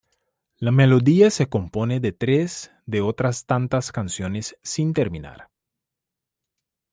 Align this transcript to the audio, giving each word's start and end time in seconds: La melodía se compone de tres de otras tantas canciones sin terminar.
La 0.57 0.71
melodía 0.71 1.29
se 1.29 1.47
compone 1.47 1.99
de 1.99 2.11
tres 2.11 2.71
de 2.87 3.01
otras 3.01 3.45
tantas 3.45 3.91
canciones 3.91 4.57
sin 4.63 4.93
terminar. 4.95 5.49